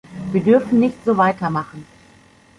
Wir 0.31 0.41
dürfen 0.41 0.79
nicht 0.79 1.05
so 1.05 1.15
weitermachen. 1.17 1.85